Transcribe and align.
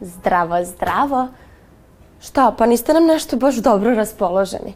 Zdravo, 0.00 0.64
zdravo. 0.64 1.28
Šta, 2.20 2.54
pa 2.58 2.66
niste 2.66 2.94
nam 2.94 3.06
nešto 3.06 3.36
baš 3.36 3.54
dobro 3.54 3.94
raspoloženi? 3.94 4.74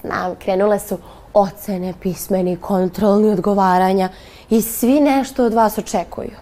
Znam, 0.00 0.34
krenule 0.38 0.78
su 0.78 0.98
ocene, 1.34 1.94
pismeni, 2.02 2.56
kontrolni 2.56 3.30
odgovaranja 3.30 4.08
i 4.50 4.62
svi 4.62 5.00
nešto 5.00 5.44
od 5.44 5.54
vas 5.54 5.78
očekuju. 5.78 6.36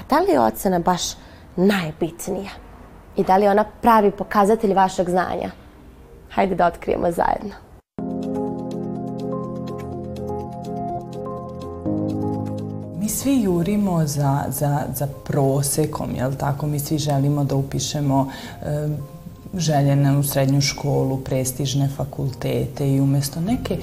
A 0.00 0.02
da 0.10 0.20
li 0.20 0.32
je 0.32 0.40
ocena 0.40 0.78
baš 0.78 1.02
najbitnija? 1.56 2.50
I 3.16 3.24
da 3.24 3.36
li 3.36 3.44
je 3.44 3.50
ona 3.50 3.64
pravi 3.80 4.10
pokazatelj 4.10 4.74
vašeg 4.74 5.10
znanja? 5.10 5.50
Hajde 6.30 6.54
da 6.54 6.66
otkrijemo 6.66 7.10
zajedno. 7.10 7.63
Svi 13.14 13.42
jurimo 13.42 14.06
za, 14.06 14.44
za, 14.48 14.82
za 14.94 15.06
prosekom, 15.24 16.14
jel 16.16 16.32
tako? 16.34 16.66
Mi 16.66 16.78
svi 16.78 16.98
želimo 16.98 17.44
da 17.44 17.54
upišemo 17.56 18.28
e, 18.62 18.88
željene 19.56 20.18
u 20.18 20.22
srednju 20.22 20.60
školu, 20.60 21.16
prestižne 21.16 21.88
fakultete 21.96 22.94
i 22.94 23.00
umesto 23.00 23.40
neke 23.40 23.78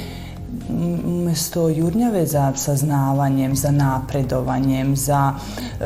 umesto 1.05 1.69
jurnjave 1.69 2.25
za 2.25 2.53
saznavanjem, 2.55 3.55
za 3.55 3.71
napredovanjem, 3.71 4.95
za 4.95 5.33
e, 5.33 5.85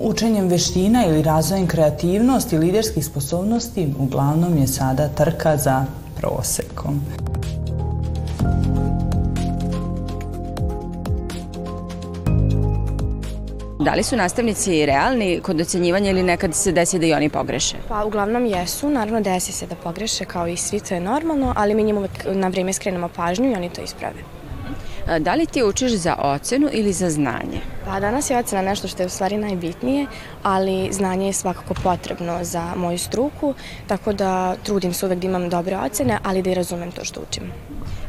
učenjem 0.00 0.48
veština 0.48 1.06
ili 1.06 1.22
razvojem 1.22 1.66
kreativnosti 1.66 2.58
liderskih 2.58 3.06
sposobnosti, 3.06 3.94
uglavnom 3.98 4.58
je 4.58 4.66
sada 4.66 5.08
trka 5.08 5.56
za 5.56 5.84
prosekom. 6.16 7.00
Da 13.88 13.94
li 13.94 14.02
su 14.02 14.16
nastavnici 14.16 14.86
realni 14.86 15.40
kod 15.40 15.60
ocenjivanja 15.60 16.10
ili 16.10 16.22
nekad 16.22 16.54
se 16.54 16.72
desi 16.72 16.98
da 16.98 17.06
i 17.06 17.12
oni 17.14 17.28
pogreše? 17.28 17.76
Pa 17.88 18.04
uglavnom 18.04 18.46
jesu, 18.46 18.90
naravno 18.90 19.20
desi 19.20 19.52
se 19.52 19.66
da 19.66 19.74
pogreše 19.74 20.24
kao 20.24 20.48
i 20.48 20.56
svi, 20.56 20.80
to 20.80 20.94
je 20.94 21.00
normalno, 21.00 21.52
ali 21.56 21.74
mi 21.74 21.82
njima 21.82 21.98
uvek 21.98 22.10
na 22.32 22.48
vreme 22.48 22.72
skrenemo 22.72 23.08
pažnju 23.08 23.50
i 23.50 23.54
oni 23.54 23.70
to 23.70 23.80
isprave. 23.82 24.14
Da 25.18 25.34
li 25.34 25.46
ti 25.46 25.62
učiš 25.62 25.92
za 25.92 26.16
ocenu 26.18 26.68
ili 26.72 26.92
za 26.92 27.10
znanje? 27.10 27.60
Pa 27.86 28.00
danas 28.00 28.30
je 28.30 28.38
ocena 28.38 28.62
nešto 28.62 28.88
što 28.88 29.02
je 29.02 29.06
u 29.06 29.10
stvari 29.10 29.36
najbitnije, 29.36 30.06
ali 30.42 30.88
znanje 30.92 31.26
je 31.26 31.32
svakako 31.32 31.74
potrebno 31.74 32.38
za 32.42 32.74
moju 32.76 32.98
struku, 32.98 33.54
tako 33.86 34.12
da 34.12 34.56
trudim 34.56 34.92
se 34.92 35.06
uvek 35.06 35.18
da 35.18 35.26
imam 35.26 35.48
dobre 35.48 35.76
ocene, 35.76 36.18
ali 36.24 36.42
da 36.42 36.50
i 36.50 36.54
razumem 36.54 36.92
to 36.92 37.04
što 37.04 37.20
učim. 37.28 37.52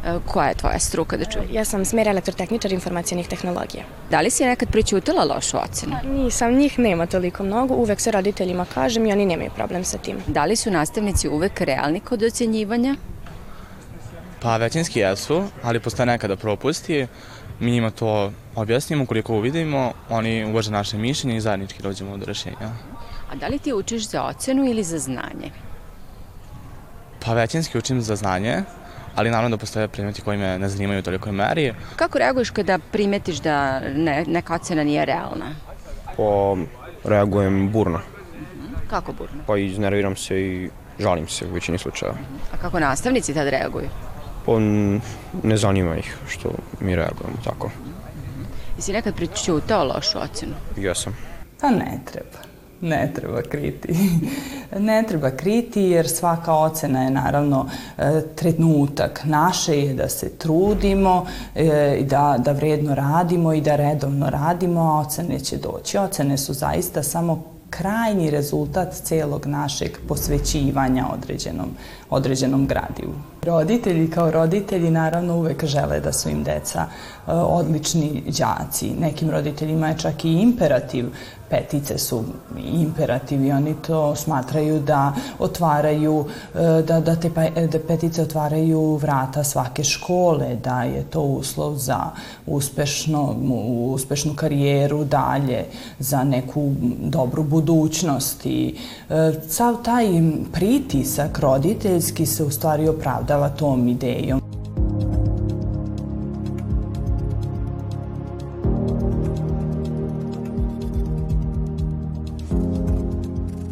E, 0.05 0.19
Koja 0.25 0.47
je 0.47 0.55
tvoja 0.55 0.79
struka 0.79 1.17
da 1.17 1.25
čujem? 1.25 1.47
Ja 1.51 1.65
sam 1.65 1.85
smer 1.85 2.07
elektrotehničar 2.07 2.71
informacijenih 2.71 3.27
tehnologija. 3.27 3.83
Da 4.11 4.21
li 4.21 4.29
si 4.29 4.45
nekad 4.45 4.69
prećutila 4.71 5.23
lošu 5.23 5.57
ocenu? 5.57 5.95
Nisam, 6.03 6.53
njih 6.53 6.79
nema 6.79 7.05
toliko 7.05 7.43
mnogo, 7.43 7.73
uvek 7.75 7.99
se 7.99 8.11
roditeljima 8.11 8.65
kažem 8.73 9.05
i 9.05 9.11
oni 9.11 9.25
nemaju 9.25 9.51
problem 9.55 9.83
sa 9.83 9.97
tim. 9.97 10.17
Da 10.27 10.45
li 10.45 10.55
su 10.55 10.71
nastavnici 10.71 11.29
uvek 11.29 11.61
realni 11.61 11.99
kod 11.99 12.23
ocenjivanja? 12.23 12.95
Pa 14.41 14.57
većinski 14.57 14.99
jesu, 14.99 15.43
ali 15.63 15.79
postoje 15.79 16.05
nekada 16.05 16.35
propusti. 16.35 17.07
Mi 17.59 17.71
njima 17.71 17.91
to 17.91 18.31
objasnimo, 18.55 19.05
koliko 19.05 19.33
uvidimo, 19.35 19.91
oni 20.09 20.45
uvaže 20.45 20.71
naše 20.71 20.97
mišljenje 20.97 21.37
i 21.37 21.41
zajednički 21.41 21.83
dođemo 21.83 22.17
do 22.17 22.25
rešenja. 22.25 22.69
A 23.31 23.35
da 23.35 23.47
li 23.47 23.59
ti 23.59 23.73
učiš 23.73 24.09
za 24.09 24.23
ocenu 24.23 24.65
ili 24.65 24.83
za 24.83 24.97
znanje? 24.99 25.51
Pa 27.25 27.33
većinski 27.33 27.77
učim 27.77 28.01
za 28.01 28.15
znanje, 28.15 28.63
ali 29.19 29.31
naravno 29.31 29.57
da 29.57 29.59
postoje 29.59 29.87
predmeti 29.87 30.21
koji 30.21 30.37
me 30.37 30.59
ne 30.59 30.69
zanimaju 30.69 30.99
u 30.99 31.03
tolikoj 31.03 31.31
meri. 31.31 31.73
Kako 31.95 32.17
reaguješ 32.17 32.49
kada 32.49 32.79
primetiš 32.91 33.37
da 33.37 33.79
ne, 33.79 34.23
neka 34.27 34.55
ocena 34.55 34.83
nije 34.83 35.05
realna? 35.05 35.45
Po, 36.17 36.57
reagujem 37.03 37.71
burno. 37.71 37.99
Kako 38.89 39.13
burno? 39.13 39.43
Pa 39.47 39.57
iznerviram 39.57 40.15
se 40.15 40.41
i 40.41 40.69
žalim 40.99 41.27
se 41.27 41.45
u 41.47 41.53
većini 41.53 41.77
slučajeva. 41.77 42.17
A 42.53 42.57
kako 42.57 42.79
nastavnici 42.79 43.33
tad 43.33 43.47
reaguju? 43.47 43.89
Pa 44.45 44.59
ne 45.43 45.57
zanima 45.57 45.97
ih 45.97 46.17
što 46.27 46.49
mi 46.79 46.95
reagujemo 46.95 47.37
tako. 47.43 47.71
Jesi 48.77 48.93
nekad 48.93 49.15
prećutao 49.15 49.83
lošu 49.83 50.17
ocenu? 50.19 50.53
Jesam. 50.77 51.17
Pa 51.61 51.69
ne 51.69 51.99
treba. 52.11 52.48
Ne 52.81 53.11
treba 53.15 53.41
kriti. 53.41 53.93
ne 54.79 55.03
treba 55.07 55.31
kriti 55.31 55.81
jer 55.81 56.09
svaka 56.09 56.53
ocena 56.53 57.03
je 57.03 57.09
naravno 57.09 57.65
e, 57.97 58.21
trenutak. 58.35 59.21
Naše 59.23 59.79
je 59.79 59.93
da 59.93 60.09
se 60.09 60.29
trudimo 60.29 61.25
e, 61.55 61.97
i 61.99 62.03
da, 62.03 62.35
da 62.37 62.51
vredno 62.51 62.95
radimo 62.95 63.53
i 63.53 63.61
da 63.61 63.75
redovno 63.75 64.29
radimo, 64.29 64.81
a 64.81 64.99
ocene 64.99 65.39
će 65.39 65.57
doći. 65.57 65.97
Ocene 65.97 66.37
su 66.37 66.53
zaista 66.53 67.03
samo 67.03 67.43
krajnji 67.69 68.29
rezultat 68.29 68.93
celog 68.93 69.45
našeg 69.45 69.91
posvećivanja 70.07 71.05
određenom, 71.13 71.69
određenom 72.09 72.67
gradivu. 72.67 73.13
Roditelji 73.43 74.09
kao 74.09 74.31
roditelji 74.31 74.91
naravno 74.91 75.35
uvek 75.35 75.65
žele 75.65 75.99
da 75.99 76.13
su 76.13 76.29
im 76.29 76.43
deca 76.43 76.79
e, 76.79 77.31
odlični 77.31 78.23
đaci. 78.25 78.89
Nekim 78.99 79.29
roditeljima 79.29 79.87
je 79.87 79.97
čak 79.97 80.25
i 80.25 80.33
imperativ 80.33 81.05
petice 81.49 81.97
su 81.97 82.23
imperativ 82.57 83.45
i 83.45 83.51
oni 83.51 83.75
to 83.87 84.15
smatraju 84.15 84.79
da 84.79 85.13
otvaraju, 85.39 86.25
e, 86.55 86.81
da, 86.81 86.99
da 86.99 87.15
te 87.15 87.29
da 87.71 87.79
petice 87.87 88.21
otvaraju 88.21 88.95
vrata 88.95 89.43
svake 89.43 89.83
škole, 89.83 90.55
da 90.63 90.83
je 90.83 91.03
to 91.03 91.21
uslov 91.21 91.75
za 91.75 91.99
uspešno, 92.45 93.35
uspešnu 93.93 94.33
karijeru 94.35 95.03
dalje, 95.03 95.65
za 95.99 96.23
neku 96.23 96.71
dobru 96.99 97.43
budućnost 97.43 98.45
i 98.45 98.75
e, 99.09 99.31
sav 99.47 99.75
taj 99.83 100.05
pritisak 100.53 101.39
roditeljski 101.39 102.25
se 102.25 102.43
u 102.43 102.49
stvari 102.49 102.87
opravdava 102.87 103.49
tom 103.49 103.87
idejom. 103.87 104.58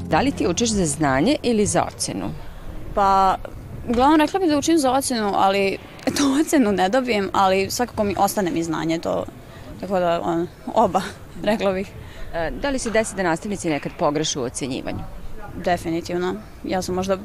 Da 0.10 0.22
li 0.22 0.32
ti 0.32 0.48
učiš 0.48 0.70
za 0.70 0.86
znanje 0.86 1.36
ili 1.44 1.66
za 1.66 1.84
ocenu? 1.84 2.30
Pa, 2.96 3.36
uglavnom 3.90 4.20
rekla 4.20 4.40
bih 4.40 4.50
da 4.50 4.58
učim 4.58 4.78
za 4.78 4.92
ocenu, 4.92 5.32
ali 5.36 5.78
tu 6.18 6.24
ocenu 6.42 6.72
ne 6.72 6.90
dobijem, 6.90 7.30
ali 7.34 7.72
svakako 7.72 8.04
mi 8.04 8.16
ostane 8.18 8.52
mi 8.52 8.64
znanje 8.64 9.00
to. 9.00 9.26
Tako 9.80 10.00
da, 10.00 10.22
on, 10.24 10.48
oba, 10.74 11.02
rekla 11.44 11.74
bih. 11.74 11.88
E, 12.34 12.52
Da 12.62 12.70
li 12.70 12.80
se 12.80 12.92
desi 12.92 13.16
da 13.16 13.24
nastavnici 13.24 13.70
nekad 13.70 13.92
pogrešu 14.00 14.42
u 14.42 14.44
ocenjivanju? 14.44 15.00
Definitivno. 15.56 16.36
Ja 16.64 16.82
sam 16.82 16.96
možda 16.96 17.18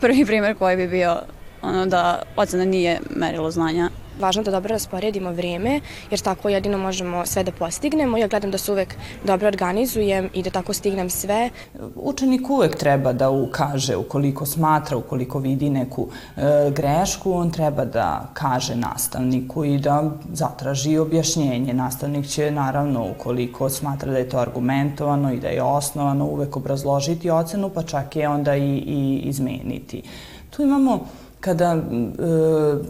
prvi 0.00 0.26
primer 0.26 0.58
koji 0.58 0.76
bi 0.76 0.88
bio 0.88 1.20
ono 1.62 1.86
da 1.86 2.22
ocena 2.36 2.64
nije 2.64 3.00
merilo 3.16 3.50
znanja. 3.50 3.90
Važno 4.18 4.42
da 4.42 4.50
dobro 4.50 4.72
rasporedimo 4.72 5.30
vreme, 5.32 5.80
jer 6.10 6.20
tako 6.20 6.48
jedino 6.48 6.78
možemo 6.78 7.26
sve 7.26 7.44
da 7.44 7.52
postignemo. 7.52 8.18
Ja 8.18 8.28
gledam 8.28 8.50
da 8.50 8.58
se 8.58 8.72
uvek 8.72 8.94
dobro 9.24 9.48
organizujem 9.48 10.30
i 10.34 10.42
da 10.42 10.50
tako 10.50 10.72
stignem 10.72 11.10
sve. 11.10 11.50
Učenik 11.94 12.50
uvek 12.50 12.76
treba 12.76 13.12
da 13.12 13.30
ukaže 13.30 13.96
ukoliko 13.96 14.46
smatra, 14.46 14.96
ukoliko 14.96 15.38
vidi 15.38 15.70
neku 15.70 16.08
e, 16.36 16.70
grešku, 16.70 17.32
on 17.32 17.50
treba 17.50 17.84
da 17.84 18.30
kaže 18.34 18.76
nastavniku 18.76 19.64
i 19.64 19.78
da 19.78 20.10
zatraži 20.32 20.98
objašnjenje. 20.98 21.74
Nastavnik 21.74 22.26
će 22.26 22.50
naravno 22.50 23.06
ukoliko 23.10 23.68
smatra 23.70 24.12
da 24.12 24.18
je 24.18 24.28
to 24.28 24.38
argumentovano 24.38 25.32
i 25.32 25.40
da 25.40 25.48
je 25.48 25.62
osnovano 25.62 26.24
uvek 26.24 26.56
obrazložiti 26.56 27.30
ocenu, 27.30 27.70
pa 27.74 27.82
čak 27.82 28.16
je 28.16 28.28
onda 28.28 28.56
i, 28.56 28.76
i 28.76 29.20
izmeniti. 29.24 30.02
Tu 30.50 30.62
imamo 30.62 31.06
kada 31.40 31.72
e, 31.74 31.80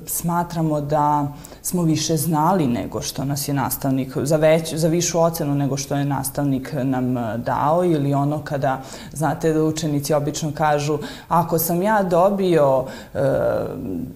smatramo 0.07 0.81
da 0.81 1.33
smo 1.63 1.83
više 1.83 2.17
znali 2.17 2.67
nego 2.67 3.03
što 3.03 3.25
nas 3.25 3.49
je 3.49 3.55
nastavnik, 3.55 4.17
za, 4.23 4.37
već, 4.37 4.75
za 4.75 4.89
višu 4.89 5.21
ocenu 5.21 5.55
nego 5.55 5.77
što 5.77 5.97
je 5.97 6.05
nastavnik 6.05 6.73
nam 6.83 7.17
e, 7.17 7.39
dao 7.39 7.85
ili 7.85 8.15
ono 8.15 8.45
kada, 8.45 8.81
znate 9.13 9.53
da 9.53 9.65
učenici 9.65 10.15
obično 10.15 10.53
kažu 10.55 10.99
ako 11.29 11.59
sam 11.59 11.83
ja 11.83 12.03
dobio 12.03 12.85
e, 13.15 13.19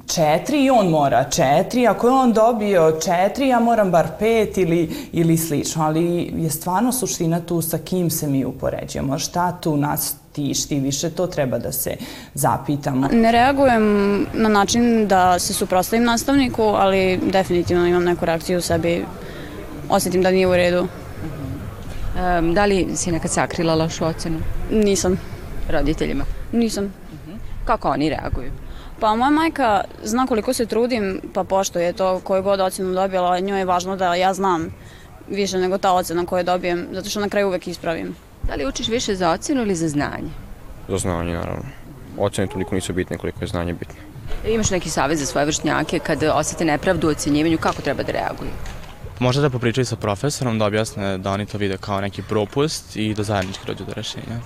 četiri, 0.06 0.70
on 0.70 0.88
mora 0.88 1.24
četiri, 1.24 1.86
ako 1.86 2.06
je 2.06 2.12
on 2.12 2.32
dobio 2.32 2.98
četiri, 3.00 3.48
ja 3.48 3.60
moram 3.60 3.90
bar 3.90 4.08
pet 4.18 4.58
ili, 4.58 5.08
ili 5.12 5.36
slično, 5.36 5.84
ali 5.84 6.32
je 6.36 6.50
stvarno 6.50 6.92
suština 6.92 7.40
tu 7.40 7.62
sa 7.62 7.78
kim 7.78 8.10
se 8.10 8.26
mi 8.26 8.44
upoređujemo, 8.44 9.18
šta 9.18 9.52
tu 9.52 9.76
nas 9.76 10.21
tišti, 10.32 10.80
više 10.80 11.10
to 11.10 11.26
treba 11.26 11.58
da 11.58 11.72
se 11.72 11.96
zapitamo. 12.34 13.08
Ne 13.12 13.32
reagujem 13.32 13.82
na 14.34 14.48
način 14.48 15.08
da 15.08 15.38
se 15.38 15.54
suprostavim 15.54 16.04
nastavniku, 16.04 16.62
ali 16.62 17.20
definitivno 17.32 17.86
imam 17.86 18.04
neku 18.04 18.24
reakciju 18.24 18.58
u 18.58 18.60
sebi, 18.60 19.04
osetim 19.88 20.22
da 20.22 20.30
nije 20.30 20.46
u 20.46 20.56
redu. 20.56 20.80
Um, 22.38 22.54
da 22.54 22.64
li 22.64 22.86
si 22.96 23.12
nekad 23.12 23.30
sakrila 23.30 23.74
lošu 23.74 24.04
ocenu? 24.04 24.38
Nisam. 24.70 25.20
Roditeljima? 25.68 26.24
Nisam. 26.52 26.92
Kako 27.64 27.88
oni 27.88 28.08
reaguju? 28.08 28.50
Pa 29.00 29.14
moja 29.14 29.30
majka 29.30 29.84
zna 30.04 30.26
koliko 30.26 30.52
se 30.52 30.66
trudim, 30.66 31.20
pa 31.34 31.44
pošto 31.44 31.78
je 31.78 31.92
to 31.92 32.20
koju 32.24 32.42
god 32.42 32.60
ocenu 32.60 32.94
dobila, 32.94 33.38
njoj 33.38 33.58
je 33.58 33.64
važno 33.64 33.96
da 33.96 34.14
ja 34.14 34.34
znam 34.34 34.74
više 35.28 35.58
nego 35.58 35.78
ta 35.78 35.92
ocena 35.92 36.26
koju 36.26 36.44
dobijem, 36.44 36.86
zato 36.92 37.10
što 37.10 37.20
na 37.20 37.28
kraju 37.28 37.46
uvek 37.46 37.68
ispravim. 37.68 38.14
Da 38.48 38.54
li 38.54 38.66
učiš 38.66 38.88
više 38.88 39.14
za 39.14 39.30
ocenu 39.30 39.62
ili 39.62 39.74
za 39.74 39.88
znanje? 39.88 40.30
Za 40.88 40.98
znanje, 40.98 41.32
naravno. 41.32 41.64
Ocene 42.18 42.46
toliko 42.46 42.74
nisu 42.74 42.92
bitne 42.92 43.18
koliko 43.18 43.44
je 43.44 43.48
znanje 43.48 43.72
bitno. 43.72 43.94
Imaš 44.48 44.70
neki 44.70 44.90
savjet 44.90 45.18
za 45.18 45.26
svoje 45.26 45.46
vršnjake 45.46 45.98
kad 45.98 46.22
osete 46.22 46.64
nepravdu 46.64 47.08
u 47.08 47.10
ocenjivanju, 47.10 47.58
kako 47.58 47.82
treba 47.82 48.02
da 48.02 48.12
reaguju? 48.12 48.50
Možda 49.18 49.42
da 49.42 49.50
popričaju 49.50 49.84
sa 49.84 49.96
profesorom, 49.96 50.58
da 50.58 50.64
objasne 50.66 51.18
da 51.18 51.32
oni 51.32 51.46
to 51.46 51.58
vide 51.58 51.76
kao 51.76 52.00
neki 52.00 52.22
propust 52.22 52.96
i 52.96 53.14
da 53.14 53.22
zajednički 53.22 53.66
dođu 53.66 53.84
do 53.84 53.92
rešenja. 53.92 54.40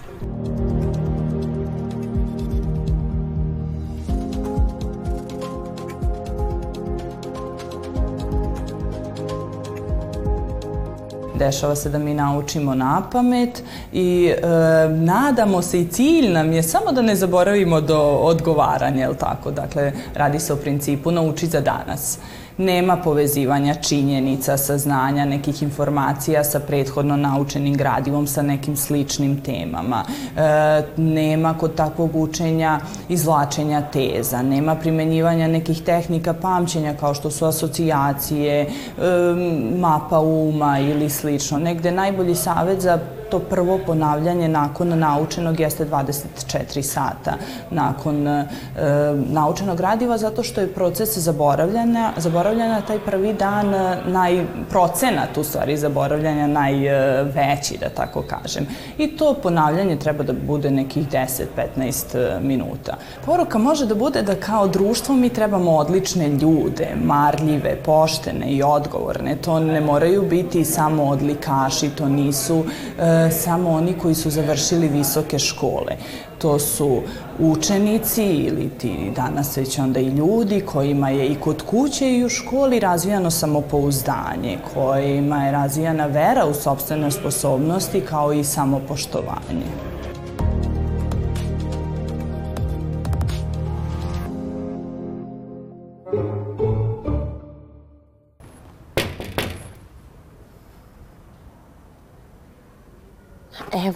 Dešava 11.38 11.74
se 11.76 11.88
da 11.88 11.98
mi 11.98 12.14
naučimo 12.14 12.74
na 12.74 13.02
pamet 13.12 13.62
i 13.92 14.32
e, 14.36 14.40
nadamo 14.88 15.62
se 15.62 15.80
i 15.80 15.88
cilj 15.88 16.28
nam 16.32 16.52
je 16.52 16.62
samo 16.62 16.92
da 16.92 17.02
ne 17.02 17.16
zaboravimo 17.16 17.80
do 17.80 17.98
odgovaranja, 18.00 19.06
je 19.06 19.18
tako? 19.18 19.50
Dakle, 19.50 19.92
radi 20.14 20.40
se 20.40 20.52
o 20.52 20.56
principu 20.56 21.10
nauči 21.10 21.46
za 21.46 21.60
danas 21.60 22.18
nema 22.58 22.96
povezivanja 22.96 23.74
činjenica, 23.74 24.56
saznanja, 24.56 25.24
nekih 25.24 25.62
informacija 25.62 26.44
sa 26.44 26.60
prethodno 26.60 27.16
naučenim 27.16 27.74
gradivom, 27.74 28.26
sa 28.26 28.42
nekim 28.42 28.76
sličnim 28.76 29.40
temama. 29.40 30.04
E, 30.36 30.82
nema 30.96 31.54
kod 31.58 31.74
takvog 31.74 32.16
učenja 32.16 32.80
izvlačenja 33.08 33.82
teza, 33.92 34.42
nema 34.42 34.74
primenjivanja 34.74 35.48
nekih 35.48 35.82
tehnika 35.82 36.34
pamćenja 36.34 36.94
kao 37.00 37.14
što 37.14 37.30
su 37.30 37.46
asocijacije, 37.46 38.60
e, 38.62 38.68
mapa 39.78 40.20
uma 40.20 40.78
ili 40.78 41.10
slično. 41.10 41.58
Negde 41.58 41.90
najbolji 41.90 42.34
savet 42.34 42.80
za 42.80 42.98
to 43.30 43.38
prvo 43.38 43.78
ponavljanje 43.86 44.48
nakon 44.48 44.98
naučenog 44.98 45.60
jeste 45.60 45.86
24 45.86 46.82
sata 46.82 47.34
nakon 47.70 48.28
e, 48.28 48.46
naučenog 49.28 49.76
gradiva 49.76 50.18
zato 50.18 50.42
što 50.42 50.60
je 50.60 50.74
proces 50.74 51.18
zaboravljanja, 51.18 52.12
zaboravljanja 52.16 52.80
taj 52.80 52.98
prvi 52.98 53.32
dan 53.32 53.74
e, 53.74 53.96
najprocenat 54.06 55.36
u 55.36 55.44
stvari 55.44 55.76
zaboravljanja 55.76 56.46
najveći 56.46 57.78
da 57.80 57.88
tako 57.88 58.22
kažem. 58.22 58.66
I 58.98 59.16
to 59.16 59.34
ponavljanje 59.42 59.96
treba 59.96 60.24
da 60.24 60.32
bude 60.32 60.70
nekih 60.70 61.08
10-15 61.08 62.18
e, 62.18 62.40
minuta. 62.40 62.96
Poruka 63.24 63.58
može 63.58 63.86
da 63.86 63.94
bude 63.94 64.22
da 64.22 64.34
kao 64.34 64.68
društvo 64.68 65.14
mi 65.14 65.28
trebamo 65.28 65.76
odlične 65.76 66.28
ljude, 66.28 66.88
marljive, 67.04 67.76
poštene 67.84 68.46
i 68.46 68.62
odgovorne. 68.62 69.36
To 69.36 69.60
ne 69.60 69.80
moraju 69.80 70.22
biti 70.22 70.64
samo 70.64 71.04
odlikaši, 71.04 71.90
to 71.90 72.08
nisu 72.08 72.64
e, 72.98 73.15
samo 73.30 73.70
oni 73.70 73.94
koji 73.98 74.14
su 74.14 74.30
završili 74.30 74.88
visoke 74.88 75.38
škole. 75.38 75.96
To 76.38 76.58
su 76.58 77.02
učenici 77.38 78.24
ili 78.24 78.68
ti 78.68 79.12
danas 79.16 79.56
već 79.56 79.78
onda 79.78 80.00
i 80.00 80.08
ljudi 80.08 80.60
kojima 80.60 81.10
je 81.10 81.26
i 81.26 81.34
kod 81.34 81.62
kuće 81.62 82.10
i 82.10 82.24
u 82.24 82.28
školi 82.28 82.80
razvijano 82.80 83.30
samopouzdanje, 83.30 84.58
kojima 84.74 85.44
je 85.44 85.52
razvijana 85.52 86.06
vera 86.06 86.46
u 86.46 86.54
sobstvene 86.54 87.10
sposobnosti 87.10 88.00
kao 88.00 88.32
i 88.32 88.44
samopoštovanje. 88.44 89.95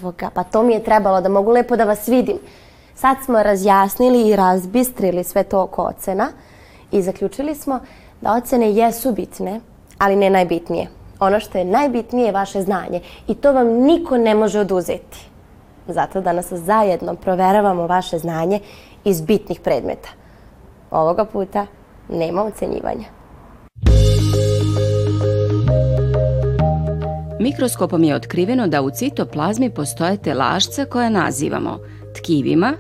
Evo 0.01 0.13
ga, 0.19 0.31
pa 0.35 0.45
to 0.45 0.63
mi 0.63 0.73
je 0.73 0.85
trebalo 0.85 1.21
da 1.21 1.29
mogu 1.29 1.51
lepo 1.51 1.77
da 1.77 1.85
vas 1.85 2.09
vidim. 2.09 2.39
Sad 2.95 3.17
smo 3.25 3.43
razjasnili 3.43 4.29
i 4.29 4.37
razbistrili 4.37 5.25
sve 5.25 5.43
to 5.43 5.63
oko 5.63 5.83
ocena 5.83 6.29
i 6.93 7.03
zaključili 7.03 7.55
smo 7.55 7.81
da 8.21 8.33
ocene 8.33 8.73
jesu 8.73 9.13
bitne, 9.13 9.61
ali 9.99 10.17
ne 10.17 10.31
najbitnije. 10.31 10.87
Ono 11.21 11.41
što 11.41 11.59
je 11.59 11.65
najbitnije 11.65 12.27
je 12.27 12.33
vaše 12.33 12.63
znanje 12.63 13.01
i 13.29 13.35
to 13.35 13.53
vam 13.53 13.67
niko 13.67 14.17
ne 14.17 14.35
može 14.35 14.61
oduzeti. 14.61 15.29
Zato 15.89 16.21
danas 16.21 16.53
zajedno 16.53 17.15
proveravamo 17.15 17.87
vaše 17.87 18.19
znanje 18.19 18.61
iz 19.05 19.21
bitnih 19.21 19.61
predmeta. 19.61 20.09
Ovoga 20.91 21.25
puta 21.25 21.67
nema 22.09 22.45
ocenjivanja. 22.45 23.20
Mikroskopom 27.41 28.05
je 28.05 28.15
otkriveno 28.15 28.67
da 28.67 28.83
u 28.83 28.91
citoplazmi 28.91 29.71
postoje 29.71 30.17
telašca 30.17 30.85
koje 30.85 31.11
nazivamo 31.11 31.79
tkivima, 32.15 32.73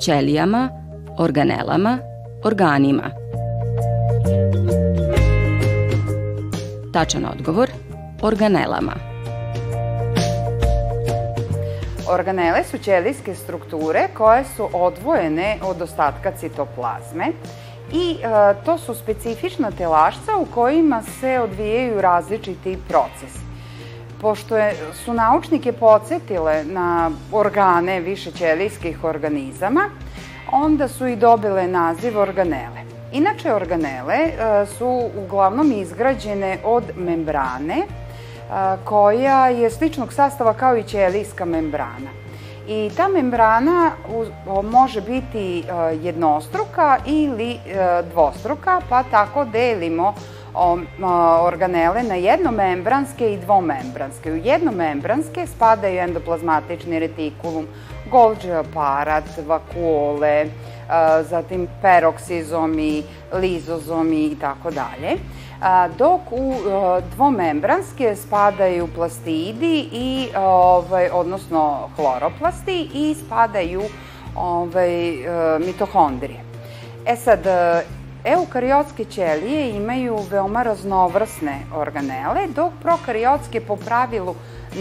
ćelijama, 0.00 0.70
organelama, 1.18 1.98
organima. 2.44 3.10
Tačan 6.92 7.24
odgovor– 7.24 7.70
organelama. 8.28 8.92
Organele 12.08 12.64
su 12.64 12.78
ćelijske 12.78 13.34
strukture 13.34 14.08
koje 14.14 14.44
su 14.56 14.68
odvojene 14.72 15.58
od 15.62 15.82
ostatka 15.82 16.32
citoplazme 16.32 17.26
i 17.92 18.16
e, 18.22 18.54
to 18.64 18.78
su 18.78 18.94
specifična 18.94 19.70
telašca 19.70 20.36
u 20.40 20.46
kojima 20.54 21.02
se 21.20 21.40
odvijaju 21.40 22.00
različiti 22.00 22.78
procesi 22.88 23.45
pošto 24.20 24.56
je, 24.56 24.76
su 25.04 25.14
naučnike 25.14 25.72
podsjetile 25.72 26.64
na 26.64 27.10
organe 27.32 28.00
višećelijskih 28.00 29.04
organizama, 29.04 29.90
onda 30.52 30.88
su 30.88 31.06
i 31.06 31.16
dobile 31.16 31.66
naziv 31.66 32.18
organele. 32.18 32.86
Inače, 33.12 33.54
organele 33.54 34.14
e, 34.14 34.66
su 34.66 35.10
uglavnom 35.24 35.72
izgrađene 35.72 36.58
od 36.64 36.84
membrane, 36.96 37.78
e, 37.78 37.86
koja 38.84 39.48
je 39.48 39.70
sličnog 39.70 40.12
sastava 40.12 40.54
kao 40.54 40.76
i 40.76 40.82
ćelijska 40.82 41.44
membrana. 41.44 42.10
I 42.68 42.90
ta 42.96 43.08
membrana 43.08 43.90
može 44.62 45.00
biti 45.00 45.60
e, 45.60 45.64
jednostruka 46.02 46.98
ili 47.06 47.58
dvostruka, 48.12 48.80
pa 48.88 49.02
tako 49.02 49.44
delimo 49.44 50.14
organele 51.42 52.02
na 52.02 52.14
jednomembranske 52.14 53.32
i 53.32 53.36
dvomembranske. 53.36 54.32
U 54.32 54.36
jednomembranske 54.36 55.46
spadaju 55.46 55.98
endoplazmatični 55.98 56.98
retikulum, 56.98 57.66
Golgi 58.10 58.52
aparat, 58.52 59.24
vakuole, 59.46 60.46
zatim 61.28 61.68
peroksizomi, 61.82 63.02
lizozomi 63.32 64.24
i 64.26 64.36
tako 64.40 64.70
dalje. 64.70 65.16
Dok 65.98 66.20
u 66.30 66.54
dvomembranske 67.14 68.16
spadaju 68.16 68.88
plastidi 68.94 69.88
i 69.92 70.28
ovaj 70.36 71.08
odnosno 71.12 71.88
hloroplasti 71.96 72.90
i 72.94 73.14
spadaju 73.26 73.82
ovaj 74.36 75.16
mitohondrije. 75.66 76.40
E 77.06 77.16
sad 77.16 77.40
Eukariotske 78.26 79.04
ćelije 79.04 79.70
imaju 79.70 80.18
veoma 80.30 80.62
raznovrsne 80.62 81.58
organele, 81.74 82.46
dok 82.54 82.72
prokariotske 82.82 83.60
po 83.60 83.76
pravilu 83.76 84.34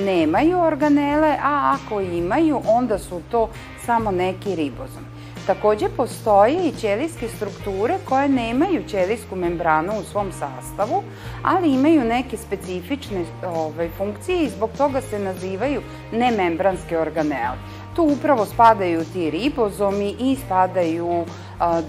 nemaju 0.05 0.59
organele, 0.59 1.37
a 1.43 1.75
ako 1.75 2.01
imaju, 2.01 2.61
onda 2.67 2.99
su 2.99 3.21
to 3.31 3.49
samo 3.85 4.11
neki 4.11 4.55
ribozomi. 4.55 5.05
Takođe 5.47 5.89
postoje 5.97 6.67
i 6.67 6.71
ćelijske 6.71 7.27
strukture 7.27 7.97
koje 8.09 8.29
nemaju 8.29 8.83
ćelijsku 8.87 9.35
membranu 9.35 9.93
u 9.99 10.03
svom 10.03 10.31
sastavu, 10.31 11.03
ali 11.43 11.73
imaju 11.73 12.03
neke 12.03 12.37
specifične 12.37 13.25
ovaj, 13.47 13.89
funkcije 13.97 14.43
i 14.43 14.49
zbog 14.49 14.69
toga 14.77 15.01
se 15.01 15.19
nazivaju 15.19 15.81
nemembranske 16.11 16.99
organele. 16.99 17.57
Tu 17.95 18.03
upravo 18.03 18.45
spadaju 18.45 19.03
ti 19.13 19.29
ribozomi 19.29 20.15
i 20.19 20.37
spadaju 20.45 21.25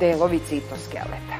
delovi 0.01 0.39
citoskeleta. 0.49 1.37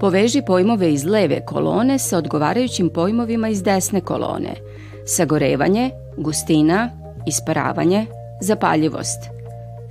Poveži 0.00 0.42
pojmove 0.46 0.92
iz 0.92 1.04
leve 1.04 1.44
kolone 1.46 1.98
sa 1.98 2.18
odgovarajućim 2.18 2.90
pojmovima 2.94 3.48
iz 3.48 3.62
desne 3.62 4.00
kolone. 4.00 4.54
Sagorevanje, 5.06 5.90
gustina, 6.16 6.90
isparavanje, 7.26 8.06
zapaljivost. 8.40 9.30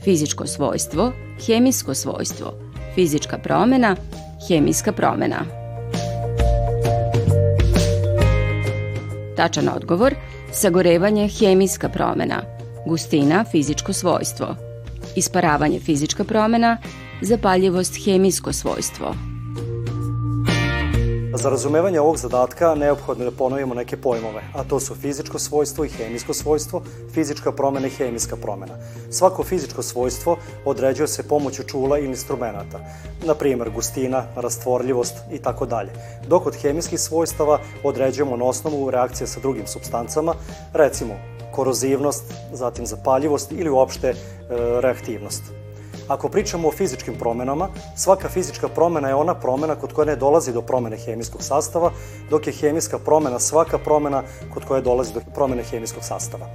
Fizičko 0.03 0.47
svojstvo, 0.47 1.11
hemijsko 1.47 1.93
svojstvo. 1.93 2.53
Fizička 2.95 3.37
promena, 3.37 3.95
hemijska 4.47 4.91
promena. 4.91 5.58
Tačan 9.39 9.69
odgovor, 9.69 10.15
sagorevanje, 10.51 11.27
hemijska 11.27 11.89
promena. 11.89 12.41
Gustina, 12.85 13.45
fizičko 13.51 13.93
svojstvo. 13.93 14.55
Isparavanje, 15.15 15.79
fizička 15.79 16.23
promena. 16.23 16.77
Zapaljivost, 17.21 18.05
hemijsko 18.05 18.53
svojstvo. 18.53 19.28
Za 21.41 21.49
razumevanje 21.49 21.99
ovog 21.99 22.17
zadatka 22.17 22.75
neophodno 22.75 23.23
je 23.23 23.31
da 23.31 23.37
ponovimo 23.37 23.73
neke 23.73 23.97
pojmove, 23.97 24.41
a 24.55 24.63
to 24.63 24.79
su 24.79 24.95
fizičko 24.95 25.39
svojstvo 25.39 25.85
i 25.85 25.89
hemijsko 25.89 26.33
svojstvo, 26.33 26.81
fizička 27.13 27.51
promena 27.51 27.87
i 27.87 27.89
hemijska 27.89 28.35
promena. 28.35 28.73
Svako 29.11 29.43
fizičko 29.43 29.81
svojstvo 29.81 30.37
određuje 30.65 31.07
se 31.07 31.27
pomoću 31.27 31.63
čula 31.63 31.97
ili 31.97 32.07
instrumenta, 32.07 32.79
na 33.25 33.33
primer 33.33 33.69
gustina, 33.69 34.23
rastvorljivost 34.35 35.15
i 35.31 35.37
tako 35.37 35.65
dalje. 35.65 35.91
Dok 36.27 36.45
od 36.45 36.55
hemijskih 36.55 36.99
svojstava 36.99 37.59
određujemo 37.83 38.37
na 38.37 38.45
osnovu 38.45 38.91
reakcije 38.91 39.27
sa 39.27 39.39
drugim 39.39 39.67
substancama, 39.67 40.33
recimo 40.73 41.13
korozivnost, 41.51 42.33
zatim 42.53 42.85
zapaljivost 42.85 43.51
ili 43.51 43.69
uopšte 43.69 44.07
e, 44.07 44.15
reaktivnost. 44.81 45.58
Ako 46.09 46.29
pričamo 46.29 46.67
o 46.67 46.71
fizičkim 46.71 47.13
promenama, 47.19 47.67
svaka 47.95 48.29
fizička 48.29 48.67
promena 48.67 49.07
je 49.07 49.15
ona 49.15 49.35
promena 49.35 49.75
kod 49.75 49.93
koje 49.93 50.05
ne 50.05 50.15
dolazi 50.15 50.53
do 50.53 50.61
promene 50.61 50.97
hemijskog 50.97 51.43
sastava, 51.43 51.91
dok 52.29 52.47
je 52.47 52.53
hemijska 52.53 52.99
promena 52.99 53.39
svaka 53.39 53.77
promena 53.77 54.23
kod 54.53 54.65
koje 54.65 54.81
dolazi 54.81 55.13
do 55.13 55.21
promene 55.35 55.63
hemijskog 55.63 56.03
sastava. 56.03 56.45
E, 56.45 56.49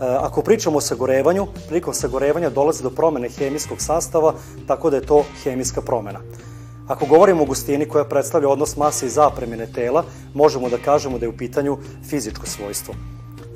ako 0.00 0.42
pričamo 0.42 0.78
o 0.78 0.80
sagorevanju, 0.80 1.46
prilikom 1.68 1.94
sagorevanja 1.94 2.50
dolazi 2.50 2.82
do 2.82 2.90
promene 2.90 3.28
hemijskog 3.28 3.80
sastava, 3.80 4.34
tako 4.66 4.90
da 4.90 4.96
je 4.96 5.06
to 5.06 5.24
hemijska 5.44 5.80
promena. 5.80 6.20
Ako 6.88 7.06
govorimo 7.06 7.42
o 7.42 7.46
gustini 7.46 7.88
koja 7.88 8.04
predstavlja 8.04 8.48
odnos 8.48 8.76
mase 8.76 9.06
i 9.06 9.10
zapremine 9.10 9.66
tela, 9.66 10.04
možemo 10.34 10.68
da 10.68 10.78
kažemo 10.78 11.18
da 11.18 11.26
je 11.26 11.30
u 11.30 11.36
pitanju 11.36 11.78
fizičko 12.10 12.46
svojstvo. 12.46 12.94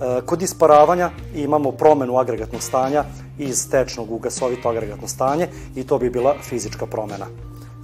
E, 0.03 0.21
kod 0.27 0.43
isparavanja 0.43 1.11
imamo 1.35 1.73
promenu 1.73 2.19
agregatnog 2.19 2.63
stanja 2.63 3.05
iz 3.39 3.71
tečnog 3.71 4.11
u 4.11 4.19
gasovito 4.19 4.69
agregatno 4.69 5.09
stanje 5.09 5.49
i 5.77 5.85
to 5.85 5.99
bi 5.99 6.11
bila 6.11 6.35
fizička 6.43 6.87
promena. 6.87 7.27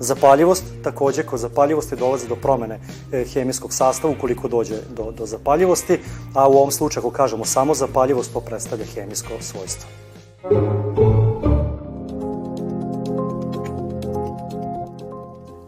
Zapaljivost, 0.01 0.65
takođe 0.83 1.23
kod 1.23 1.41
zapaljivosti 1.41 1.97
dolazi 1.97 2.29
do 2.29 2.37
promene 2.37 2.81
e, 3.13 3.25
hemijskog 3.25 3.73
sastava 3.73 4.13
ukoliko 4.13 4.49
dođe 4.49 4.75
do, 4.97 5.11
do 5.11 5.27
zapaljivosti, 5.27 5.99
a 6.35 6.49
u 6.49 6.53
ovom 6.53 6.71
slučaju 6.71 7.07
ako 7.07 7.17
kažemo 7.17 7.45
samo 7.45 7.75
zapaljivost, 7.75 8.33
to 8.33 8.41
predstavlja 8.41 8.85
hemijsko 8.95 9.29
svojstvo. 9.41 9.89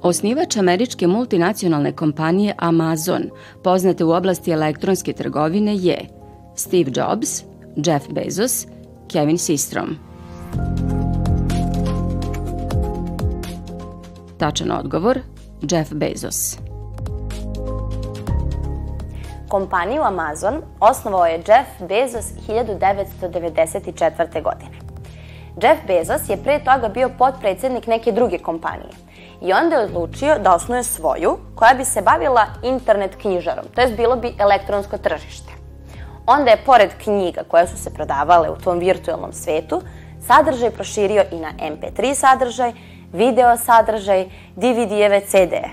Osnivač 0.02 0.56
američke 0.56 1.06
multinacionalne 1.06 1.92
kompanije 1.92 2.54
Amazon, 2.58 3.22
poznate 3.62 4.04
u 4.04 4.10
oblasti 4.10 4.50
elektronske 4.50 5.12
trgovine, 5.12 5.76
je 5.76 6.19
Steve 6.54 6.90
Jobs, 6.94 7.44
Jeff 7.76 8.08
Bezos, 8.08 8.66
Kevin 9.12 9.36
Systrom. 9.36 9.94
Tačan 14.38 14.70
odgovor, 14.70 15.18
Jeff 15.70 15.92
Bezos. 15.92 16.58
Kompaniju 19.48 20.02
Amazon 20.02 20.62
osnovao 20.80 21.26
je 21.26 21.34
Jeff 21.34 21.70
Bezos 21.88 22.24
1994. 22.48 24.42
godine. 24.42 24.90
Jeff 25.62 25.86
Bezos 25.86 26.28
je 26.28 26.36
pre 26.36 26.58
toga 26.58 26.88
bio 26.88 27.10
potpredsednik 27.18 27.86
neke 27.86 28.12
druge 28.12 28.38
kompanije 28.38 28.90
i 29.42 29.52
onda 29.52 29.76
je 29.76 29.84
odlučio 29.84 30.38
da 30.38 30.54
osnuje 30.54 30.82
svoju 30.82 31.38
koja 31.54 31.74
bi 31.74 31.84
se 31.84 32.02
bavila 32.02 32.46
internet 32.62 33.16
knjižarom, 33.16 33.64
to 33.74 33.80
je 33.80 33.96
bilo 33.96 34.16
bi 34.16 34.34
elektronsko 34.38 34.98
tržište. 34.98 35.59
Onda 36.26 36.50
je 36.50 36.64
pored 36.66 36.90
knjiga 37.02 37.40
koje 37.48 37.66
su 37.66 37.76
se 37.76 37.94
prodavale 37.94 38.50
u 38.50 38.56
tom 38.56 38.78
virtualnom 38.78 39.32
svetu, 39.32 39.82
sadržaj 40.26 40.70
proširio 40.70 41.24
i 41.32 41.36
na 41.36 41.52
MP3 41.58 42.14
sadržaj, 42.14 42.72
video 43.12 43.56
sadržaj, 43.56 44.26
DVD-eve, 44.56 45.20
CD-e. 45.20 45.68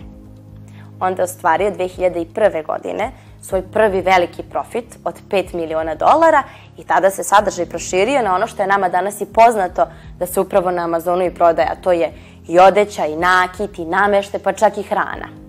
Onda 0.99 1.21
je 1.21 1.23
ostvario 1.23 1.71
2001. 1.71 2.65
godine 2.65 3.11
svoj 3.41 3.61
prvi 3.61 4.01
veliki 4.01 4.43
profit 4.43 4.97
od 5.03 5.15
5 5.29 5.55
miliona 5.55 5.95
dolara 5.95 6.43
i 6.77 6.83
tada 6.83 7.09
se 7.09 7.23
sadržaj 7.23 7.65
proširio 7.65 8.21
na 8.21 8.35
ono 8.35 8.47
što 8.47 8.61
je 8.61 8.67
nama 8.67 8.89
danas 8.89 9.21
i 9.21 9.25
poznato 9.25 9.87
da 10.19 10.25
se 10.25 10.39
upravo 10.39 10.71
na 10.71 10.83
Amazonu 10.83 11.25
i 11.25 11.33
prodaje, 11.33 11.67
a 11.71 11.75
to 11.75 11.91
je 11.91 12.13
i 12.47 12.59
odeća, 12.59 13.05
i 13.05 13.15
nakit, 13.15 13.79
i 13.79 13.85
namešte, 13.85 14.39
pa 14.39 14.53
čak 14.53 14.77
i 14.77 14.83
hrana. 14.83 15.46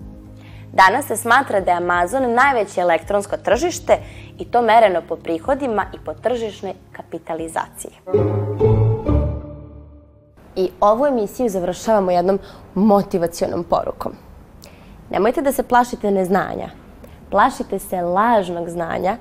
Danas 0.73 1.05
se 1.05 1.17
smatra 1.17 1.59
da 1.61 1.71
je 1.71 1.77
Amazon 1.77 2.33
najveće 2.33 2.81
elektronsko 2.81 3.37
tržište 3.37 3.97
i 4.37 4.45
to 4.45 4.61
mereno 4.61 5.01
po 5.07 5.15
prihodima 5.15 5.85
i 5.93 5.97
po 6.05 6.13
tržišnoj 6.13 6.73
kapitalizaciji. 6.91 7.91
I 10.55 10.69
ovu 10.79 11.05
emisiju 11.05 11.49
završavamo 11.49 12.11
jednom 12.11 12.39
motivacionom 12.75 13.63
porukom. 13.63 14.11
Nemojte 15.09 15.41
da 15.41 15.51
se 15.51 15.63
plašite 15.63 16.11
neznanja. 16.11 16.69
Plašite 17.31 17.79
se 17.79 18.01
lažnog 18.01 18.69
znanja, 18.69 19.17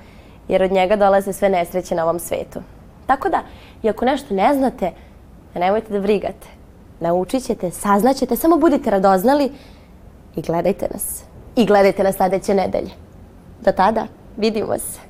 jer 0.49 0.63
od 0.63 0.73
njega 0.73 0.97
dolaze 0.97 1.33
sve 1.33 1.49
nesreće 1.49 1.95
na 1.95 2.05
ovom 2.05 2.19
svetu. 2.19 2.61
Tako 3.07 3.29
da, 3.29 3.43
i 3.83 3.89
ako 3.89 4.05
nešto 4.05 4.35
ne 4.35 4.55
znate, 4.55 4.93
nemojte 5.55 5.93
da 5.93 5.99
vrigate. 5.99 6.49
Naučit 7.01 7.45
ćete, 7.45 7.71
saznaćete, 7.71 8.37
samo 8.37 8.57
budite 8.57 8.91
radoznali 8.91 9.53
i 10.37 10.43
gledajte 10.43 10.89
nas. 10.93 11.28
I 11.59 11.67
gledajte 11.67 12.03
nas 12.03 12.17
sledeće 12.17 12.55
nedelje. 12.55 12.91
Do 13.65 13.73
tada, 13.73 14.07
vidimo 14.37 14.79
se. 14.79 15.08